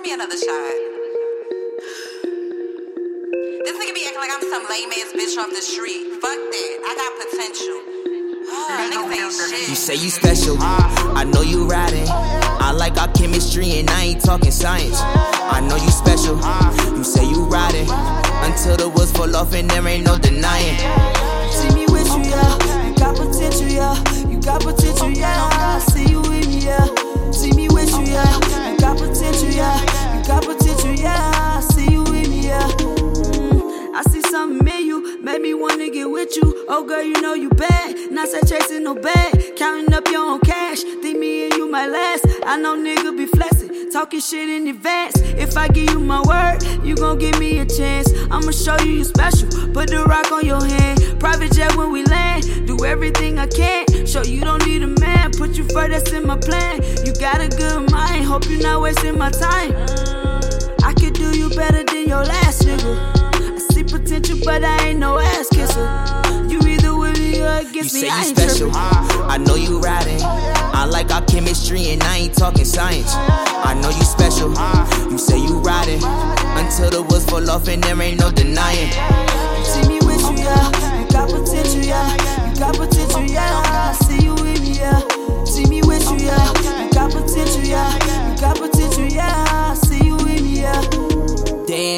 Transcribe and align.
Pour 0.00 0.06
me 0.06 0.14
another 0.14 0.36
shot. 0.36 0.46
This 3.64 3.76
nigga 3.76 3.94
be 3.94 4.04
acting 4.06 4.20
like 4.20 4.30
I'm 4.32 4.40
some 4.40 4.64
lame 4.70 4.88
ass 4.92 5.12
bitch 5.12 5.36
off 5.38 5.50
the 5.50 5.60
street. 5.60 6.14
Fuck 6.22 6.38
that. 6.52 6.78
I 6.88 6.94
got 6.96 7.12
potential. 7.20 7.80
Ah, 8.50 8.88
niggas 8.90 9.12
ain't 9.12 9.32
shit. 9.32 9.68
You 9.68 9.74
say 9.74 9.94
you 9.96 10.08
special, 10.08 10.56
I 10.60 11.24
know 11.24 11.42
you 11.42 11.66
riding. 11.66 12.06
I 12.08 12.72
like 12.72 12.96
our 12.98 13.08
chemistry 13.12 13.78
and 13.78 13.90
I 13.90 14.04
ain't 14.04 14.24
talking 14.24 14.50
science. 14.50 15.00
I 15.02 15.60
know 15.68 15.76
you 15.76 15.90
special, 15.90 16.36
you 16.96 17.04
say 17.04 17.28
you 17.28 17.44
riding. 17.44 17.88
Until 17.90 18.76
the 18.76 18.88
woods 18.88 19.12
fall 19.12 19.36
off 19.36 19.52
and 19.54 19.68
there 19.68 19.86
ain't 19.86 20.06
no 20.06 20.16
denying. 20.16 21.09
In 34.50 34.66
you, 34.84 35.22
made 35.22 35.40
me 35.40 35.54
wanna 35.54 35.88
get 35.90 36.10
with 36.10 36.36
you. 36.36 36.66
Oh 36.68 36.82
girl, 36.82 37.02
you 37.02 37.20
know 37.20 37.34
you 37.34 37.50
bad. 37.50 38.10
Not 38.10 38.26
say 38.26 38.40
chasing 38.40 38.82
no 38.82 38.94
bag, 38.96 39.54
counting 39.56 39.94
up 39.94 40.08
your 40.08 40.24
own 40.28 40.40
cash. 40.40 40.82
Think 40.82 41.20
me 41.20 41.44
and 41.44 41.54
you 41.54 41.70
might 41.70 41.86
last. 41.86 42.26
I 42.44 42.56
know 42.56 42.76
nigga 42.76 43.16
be 43.16 43.26
flexing, 43.26 43.92
talking 43.92 44.20
shit 44.20 44.48
in 44.48 44.66
advance. 44.66 45.20
If 45.20 45.56
I 45.56 45.68
give 45.68 45.90
you 45.90 46.00
my 46.00 46.20
word, 46.22 46.64
you 46.84 46.96
gon' 46.96 47.18
give 47.18 47.38
me 47.38 47.60
a 47.60 47.64
chance. 47.64 48.12
I'ma 48.28 48.50
show 48.50 48.76
you 48.80 48.90
you 48.90 49.04
special. 49.04 49.48
Put 49.72 49.90
the 49.90 50.04
rock 50.08 50.32
on 50.32 50.44
your 50.44 50.64
hand. 50.64 51.20
Private 51.20 51.52
jet 51.52 51.76
when 51.76 51.92
we 51.92 52.04
land. 52.06 52.66
Do 52.66 52.84
everything 52.84 53.38
I 53.38 53.46
can. 53.46 54.04
Show 54.04 54.24
you 54.24 54.40
don't 54.40 54.66
need 54.66 54.82
a 54.82 54.88
man. 54.88 55.30
Put 55.30 55.50
you 55.56 55.64
first, 55.68 55.90
that's 55.90 56.12
in 56.12 56.26
my 56.26 56.36
plan. 56.36 56.82
You 57.06 57.12
got 57.14 57.40
a 57.40 57.48
good 57.48 57.88
mind. 57.92 58.24
Hope 58.24 58.48
you 58.48 58.58
not 58.58 58.80
wasting 58.80 59.16
my 59.16 59.30
time. 59.30 59.72
I 60.82 60.92
could 60.98 61.14
do 61.14 61.38
you 61.38 61.50
better 61.50 61.84
than 61.84 62.08
your 62.08 62.24
last 62.24 62.62
nigga. 62.62 63.19
Potential, 64.10 64.40
but 64.44 64.64
I 64.64 64.88
ain't 64.88 64.98
no 64.98 65.20
ass 65.20 65.48
kisser. 65.50 65.86
You 66.48 66.58
either 66.68 66.96
with 66.96 67.16
me 67.20 67.40
or 67.42 67.60
You 67.60 67.68
against 67.68 67.92
say 67.92 68.02
me. 68.02 68.08
I 68.08 68.22
you 68.22 68.26
ain't 68.26 68.36
special, 68.36 68.70
tripping. 68.72 69.30
I 69.30 69.36
know 69.38 69.54
you 69.54 69.78
riding. 69.78 70.20
I 70.20 70.84
like 70.84 71.12
our 71.12 71.22
chemistry 71.26 71.90
and 71.90 72.02
I 72.02 72.16
ain't 72.16 72.34
talking 72.34 72.64
science. 72.64 73.12
I 73.14 73.78
know 73.80 73.88
you 73.88 74.02
special, 74.02 74.50
you 75.12 75.16
say 75.16 75.38
you 75.38 75.60
riding. 75.60 76.02
Until 76.02 76.90
the 76.90 77.02
woods 77.02 77.30
fall 77.30 77.48
off 77.48 77.68
and 77.68 77.84
there 77.84 78.02
ain't 78.02 78.18
no 78.18 78.32
denying. 78.32 78.90
See 79.62 79.86
me 79.86 80.00
with 80.02 80.20
you, 80.22 80.42
yeah. 80.42 80.98
You 81.00 81.08
got 81.08 81.30
potential, 81.30 81.80
yeah. 81.80 82.39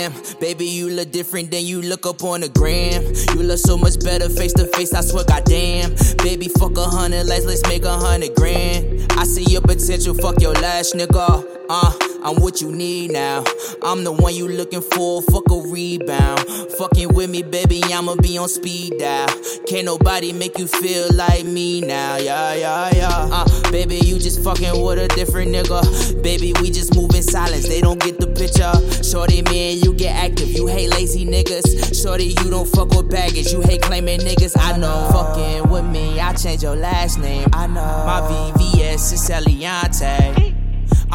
Damn, 0.00 0.14
baby, 0.40 0.64
you 0.64 0.88
look 0.88 1.12
different 1.12 1.50
than 1.50 1.66
you 1.66 1.82
look 1.82 2.06
up 2.06 2.24
on 2.24 2.40
the 2.40 2.48
gram. 2.48 3.04
You 3.36 3.42
look 3.46 3.58
so 3.58 3.76
much 3.76 4.00
better 4.00 4.30
face 4.30 4.54
to 4.54 4.66
face, 4.68 4.94
I 4.94 5.02
swear, 5.02 5.24
goddamn. 5.24 5.94
Baby, 6.24 6.48
fuck 6.48 6.74
a 6.78 6.84
hundred 6.84 7.26
lights, 7.26 7.44
let's 7.44 7.60
make 7.68 7.84
a 7.84 7.98
hundred 7.98 8.34
grand. 8.34 9.12
I 9.12 9.24
see 9.24 9.44
your 9.44 9.60
potential, 9.60 10.14
fuck 10.14 10.40
your 10.40 10.54
last 10.54 10.94
nigga. 10.94 11.59
Uh, 11.72 11.92
I'm 12.24 12.40
what 12.40 12.60
you 12.60 12.72
need 12.72 13.12
now. 13.12 13.44
I'm 13.80 14.02
the 14.02 14.10
one 14.10 14.34
you 14.34 14.48
looking 14.48 14.80
for, 14.80 15.22
fuck 15.22 15.48
a 15.52 15.62
rebound. 15.70 16.40
Fucking 16.76 17.14
with 17.14 17.30
me, 17.30 17.44
baby, 17.44 17.80
I'ma 17.84 18.16
be 18.16 18.36
on 18.38 18.48
speed 18.48 18.98
dial. 18.98 19.28
Can't 19.68 19.84
nobody 19.84 20.32
make 20.32 20.58
you 20.58 20.66
feel 20.66 21.06
like 21.14 21.44
me 21.44 21.80
now, 21.80 22.16
yeah, 22.16 22.54
yeah, 22.54 22.90
yeah. 22.96 23.28
Uh, 23.30 23.70
baby, 23.70 23.98
you 23.98 24.18
just 24.18 24.42
fucking 24.42 24.82
with 24.82 24.98
a 24.98 25.06
different 25.14 25.54
nigga. 25.54 25.80
Baby, 26.24 26.54
we 26.60 26.72
just 26.72 26.96
move 26.96 27.14
in 27.14 27.22
silence, 27.22 27.68
they 27.68 27.80
don't 27.80 28.00
get 28.00 28.18
the 28.18 28.26
picture. 28.26 28.74
Shorty, 29.04 29.42
man, 29.42 29.78
you 29.78 29.92
get 29.94 30.16
active, 30.16 30.48
you 30.48 30.66
hate 30.66 30.90
lazy 30.90 31.24
niggas. 31.24 32.02
Shorty, 32.02 32.34
you 32.42 32.50
don't 32.50 32.66
fuck 32.66 32.88
with 32.90 33.08
baggage, 33.08 33.52
you 33.52 33.60
hate 33.60 33.82
claiming 33.82 34.18
niggas. 34.18 34.56
I 34.58 34.76
know, 34.76 35.08
fucking 35.12 35.70
with 35.70 35.84
me, 35.84 36.18
I 36.18 36.34
change 36.34 36.64
your 36.64 36.74
last 36.74 37.20
name. 37.20 37.48
I 37.52 37.68
know, 37.68 38.02
my 38.04 38.22
VVS 38.58 39.12
is 39.12 39.30
Eliantte. 39.30 40.19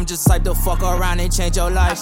I'm 0.00 0.06
just 0.06 0.30
like 0.30 0.44
to 0.44 0.54
fuck 0.54 0.80
around 0.80 1.20
and 1.20 1.30
change 1.30 1.58
your 1.58 1.68
life. 1.70 1.98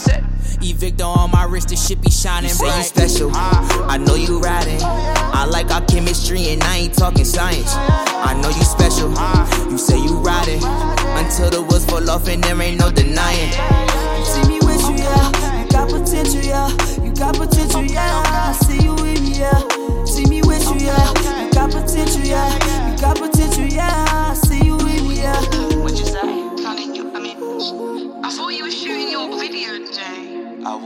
Evicto 0.62 1.04
on 1.04 1.32
my 1.32 1.42
wrist, 1.42 1.70
this 1.70 1.84
shit 1.84 2.00
be 2.00 2.10
shining 2.10 2.50
you 2.50 2.54
say 2.54 2.78
you 2.78 2.84
special, 2.84 3.31
I 3.34 3.98
know 3.98 4.14
you 4.14 4.38
riding. 4.38 4.78
I 4.81 5.47
like 5.50 5.72
our 5.72 5.84
chemistry 5.84 6.50
and 6.50 6.62
I 6.62 6.76
ain't 6.76 6.94
talking 6.94 7.25
science. 7.25 7.75
I 7.75 8.38
know 8.41 8.50
you 8.50 8.62
special, 8.62 9.10
you 9.69 9.76
say 9.76 9.98
you 9.98 10.14
riding. 10.19 10.62
Until 10.62 11.50
the 11.50 11.60
woods 11.60 11.87
fall 11.87 12.08
off 12.08 12.28
and 12.28 12.41
there 12.41 12.62
ain't 12.62 12.78
no 12.78 12.88
denying. 12.92 13.50
You 13.50 14.25
See 14.25 14.48
me 14.48 14.60
with 14.60 14.81
you, 14.91 15.03
yeah. 15.03 15.60
You 15.60 15.69
got 15.69 15.88
potential, 15.91 16.41
yeah. 16.41 17.03
You 17.03 17.12
got 17.12 17.34
potential, 17.34 17.82
yeah. 17.82 18.22
I 18.25 18.53
see 18.53 18.84
you 18.84 18.97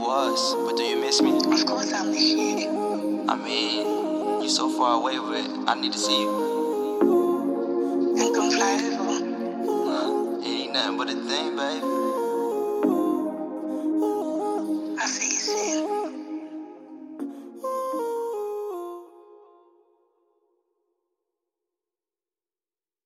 was, 0.03 0.55
but 0.65 0.77
do 0.77 0.83
you 0.83 0.97
miss 0.97 1.21
me? 1.21 1.37
Of 1.37 1.65
course 1.65 1.93
I 1.93 2.03
miss 2.03 2.21
you. 2.21 3.25
I 3.29 3.35
mean, 3.35 4.41
you're 4.41 4.49
so 4.49 4.69
far 4.69 4.95
away, 4.95 5.17
but 5.17 5.69
I 5.69 5.79
need 5.79 5.93
to 5.93 5.97
see 5.97 6.21
you. 6.21 6.29
And 8.19 8.35
come 8.35 8.51
fly 8.51 8.75
over. 8.99 10.41
It 10.41 10.47
ain't 10.47 10.73
nothing 10.73 10.97
but 10.97 11.09
a 11.09 11.15
thing, 11.15 11.55
baby. 11.55 12.12